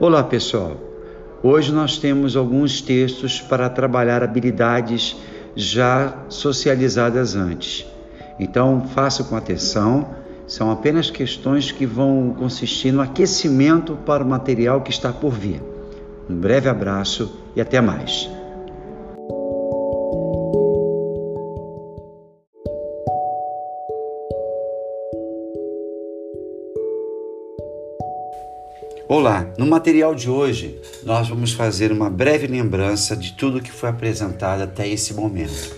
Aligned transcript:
Olá 0.00 0.24
pessoal, 0.24 0.76
hoje 1.40 1.72
nós 1.72 1.98
temos 1.98 2.36
alguns 2.36 2.80
textos 2.80 3.40
para 3.40 3.70
trabalhar 3.70 4.24
habilidades 4.24 5.16
já 5.54 6.12
socializadas 6.28 7.36
antes. 7.36 7.86
Então 8.40 8.88
faça 8.88 9.22
com 9.22 9.36
atenção, 9.36 10.08
são 10.48 10.68
apenas 10.68 11.10
questões 11.10 11.70
que 11.70 11.86
vão 11.86 12.34
consistir 12.36 12.90
no 12.90 13.00
aquecimento 13.00 13.96
para 14.04 14.24
o 14.24 14.26
material 14.26 14.80
que 14.80 14.90
está 14.90 15.12
por 15.12 15.30
vir. 15.30 15.62
Um 16.28 16.34
breve 16.34 16.68
abraço 16.68 17.32
e 17.54 17.60
até 17.60 17.80
mais. 17.80 18.28
Olá, 29.06 29.52
no 29.58 29.66
material 29.66 30.14
de 30.14 30.30
hoje 30.30 30.80
nós 31.04 31.28
vamos 31.28 31.52
fazer 31.52 31.92
uma 31.92 32.08
breve 32.08 32.46
lembrança 32.46 33.14
de 33.14 33.32
tudo 33.34 33.60
que 33.60 33.70
foi 33.70 33.90
apresentado 33.90 34.62
até 34.62 34.88
esse 34.88 35.12
momento. 35.12 35.74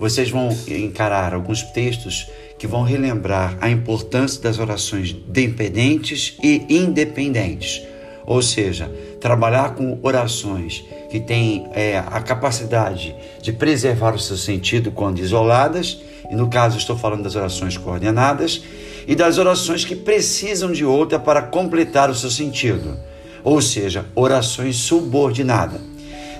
Vocês 0.00 0.30
vão 0.30 0.48
encarar 0.66 1.34
alguns 1.34 1.62
textos 1.62 2.26
que 2.58 2.66
vão 2.66 2.82
relembrar 2.82 3.58
a 3.60 3.68
importância 3.68 4.40
das 4.40 4.58
orações 4.58 5.12
dependentes 5.12 6.38
e 6.42 6.64
independentes, 6.70 7.82
ou 8.24 8.40
seja, 8.40 8.90
trabalhar 9.20 9.74
com 9.74 9.98
orações 10.02 10.86
que 11.10 11.20
têm 11.20 11.68
é, 11.74 11.98
a 11.98 12.22
capacidade 12.22 13.14
de 13.42 13.52
preservar 13.52 14.14
o 14.14 14.18
seu 14.18 14.38
sentido 14.38 14.90
quando 14.90 15.18
isoladas, 15.18 16.00
e 16.30 16.34
no 16.34 16.48
caso 16.48 16.78
estou 16.78 16.96
falando 16.96 17.24
das 17.24 17.36
orações 17.36 17.76
coordenadas, 17.76 18.62
e 19.06 19.14
das 19.14 19.38
orações 19.38 19.84
que 19.84 19.94
precisam 19.94 20.72
de 20.72 20.84
outra 20.84 21.18
para 21.18 21.42
completar 21.42 22.10
o 22.10 22.14
seu 22.14 22.30
sentido, 22.30 22.96
ou 23.42 23.60
seja, 23.60 24.06
orações 24.14 24.76
subordinadas. 24.76 25.80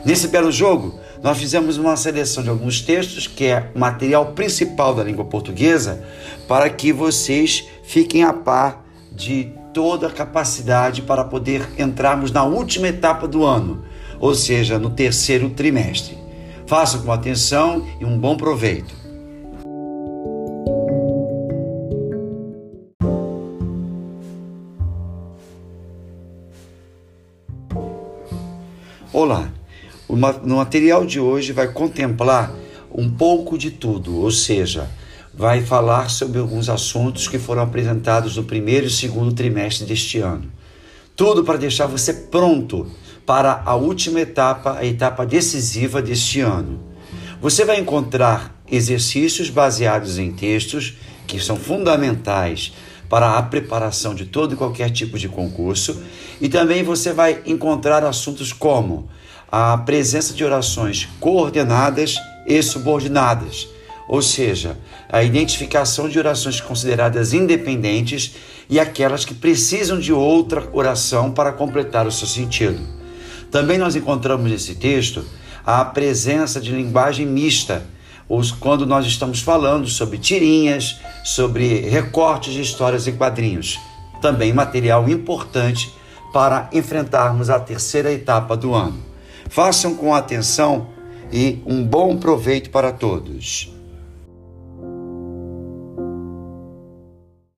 Nesse 0.05 0.28
belo 0.28 0.52
jogo, 0.52 0.98
nós 1.22 1.38
fizemos 1.38 1.78
uma 1.78 1.97
seleção 1.97 2.42
de 2.42 2.50
alguns 2.50 2.83
textos, 2.83 3.27
que 3.27 3.47
é 3.47 3.70
o 3.75 3.78
material 3.78 4.33
principal 4.33 4.94
da 4.94 5.03
língua 5.03 5.25
portuguesa, 5.25 6.05
para 6.47 6.69
que 6.69 6.92
vocês 6.92 7.64
fiquem 7.83 8.22
a 8.22 8.33
par 8.33 8.84
de 9.10 9.50
toda 9.72 10.08
a 10.08 10.10
capacidade 10.10 11.03
para 11.03 11.25
poder 11.25 11.66
entrarmos 11.78 12.31
na 12.31 12.44
última 12.44 12.88
etapa 12.88 13.27
do 13.27 13.44
ano, 13.44 13.84
ou 14.20 14.34
seja, 14.34 14.78
no 14.78 14.91
terceiro 14.91 15.50
trimestre. 15.50 16.19
Façam 16.66 17.03
com 17.03 17.10
atenção 17.12 17.86
e 18.00 18.05
um 18.05 18.19
bom 18.19 18.36
proveito. 18.36 19.03
Olá, 29.14 29.48
o 30.08 30.16
material 30.56 31.06
de 31.06 31.20
hoje 31.20 31.52
vai 31.52 31.68
contemplar 31.68 32.52
um 32.92 33.08
pouco 33.08 33.56
de 33.56 33.70
tudo, 33.70 34.16
ou 34.16 34.32
seja, 34.32 34.90
vai 35.32 35.62
falar 35.62 36.10
sobre 36.10 36.40
alguns 36.40 36.68
assuntos 36.68 37.28
que 37.28 37.38
foram 37.38 37.62
apresentados 37.62 38.36
no 38.36 38.42
primeiro 38.42 38.88
e 38.88 38.90
segundo 38.90 39.32
trimestre 39.32 39.86
deste 39.86 40.18
ano. 40.18 40.50
Tudo 41.14 41.44
para 41.44 41.56
deixar 41.56 41.86
você 41.86 42.12
pronto 42.12 42.90
para 43.24 43.62
a 43.64 43.76
última 43.76 44.20
etapa, 44.20 44.78
a 44.78 44.84
etapa 44.84 45.24
decisiva 45.24 46.02
deste 46.02 46.40
ano. 46.40 46.80
Você 47.40 47.64
vai 47.64 47.78
encontrar 47.78 48.60
exercícios 48.68 49.48
baseados 49.48 50.18
em 50.18 50.32
textos 50.32 50.96
que 51.27 51.41
são 51.41 51.56
fundamentais 51.56 52.72
para 53.08 53.39
a 53.39 53.42
preparação 53.42 54.14
de 54.14 54.25
todo 54.25 54.55
e 54.55 54.56
qualquer 54.56 54.91
tipo 54.91 55.19
de 55.19 55.28
concurso, 55.28 56.03
e 56.41 56.48
também 56.48 56.83
você 56.83 57.12
vai 57.12 57.42
encontrar 57.47 58.03
assuntos 58.04 58.53
como 58.53 59.09
a 59.50 59.78
presença 59.78 60.34
de 60.34 60.44
orações 60.44 61.09
coordenadas 61.21 62.16
e 62.47 62.60
subordinadas, 62.62 63.69
ou 64.09 64.21
seja, 64.21 64.76
a 65.09 65.22
identificação 65.22 66.09
de 66.09 66.19
orações 66.19 66.60
consideradas 66.60 67.32
independentes 67.32 68.34
e 68.69 68.81
aquelas 68.81 69.25
que 69.25 69.34
precisam 69.34 69.98
de 69.98 70.12
outra 70.12 70.69
oração 70.72 71.31
para 71.31 71.53
completar 71.53 72.06
o 72.06 72.12
seu 72.12 72.27
sentido. 72.27 72.81
Também 73.50 73.78
nós 73.78 73.94
encontramos 73.94 74.50
nesse 74.50 74.75
texto 74.75 75.25
a 75.65 75.84
presença 75.84 76.60
de 76.60 76.72
linguagem 76.72 77.25
mista, 77.25 77.87
quando 78.58 78.86
nós 78.86 79.06
estamos 79.06 79.40
falando 79.40 79.86
sobre 79.86 80.18
tirinhas, 80.18 80.96
sobre 81.24 81.80
recortes 81.88 82.52
de 82.52 82.62
histórias 82.62 83.06
e 83.06 83.12
quadrinhos. 83.12 83.78
Também 84.20 84.52
material 84.52 85.08
importante 85.08 85.92
para 86.32 86.68
enfrentarmos 86.72 87.50
a 87.50 87.60
terceira 87.60 88.12
etapa 88.12 88.56
do 88.56 88.74
ano. 88.74 88.98
Façam 89.48 89.94
com 89.94 90.14
atenção 90.14 90.88
e 91.32 91.62
um 91.66 91.84
bom 91.84 92.16
proveito 92.16 92.70
para 92.70 92.92
todos. 92.92 93.73